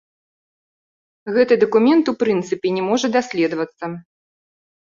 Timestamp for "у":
2.13-2.17